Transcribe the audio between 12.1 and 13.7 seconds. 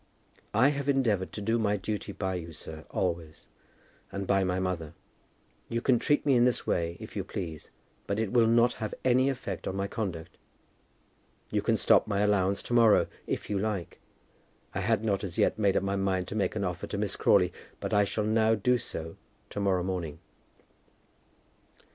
allowance to morrow, if you